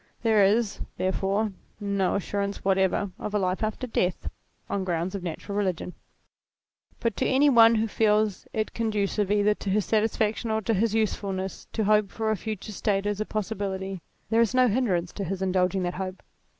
[0.23, 4.31] There is, therefore, no assurance whatever of a life after death,
[4.67, 5.93] on grounds of natural religion.
[6.99, 10.95] But to any one who feels it conducive either to his satisfaction or to his
[10.95, 14.01] usefulness to hope for a future state as a possibility,
[14.31, 16.23] there is no hindrance to his indulging that hope.